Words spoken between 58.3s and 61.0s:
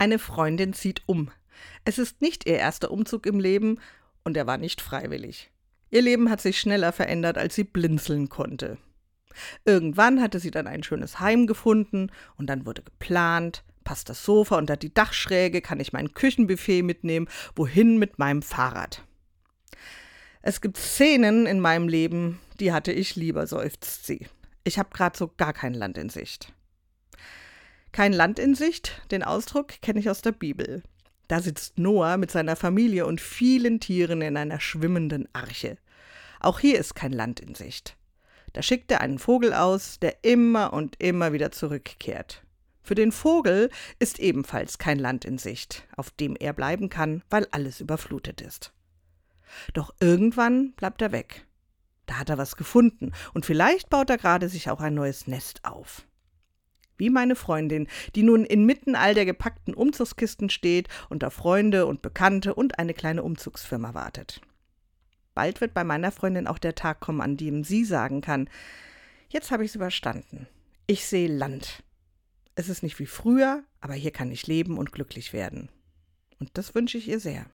inmitten all der gepackten Umzugskisten steht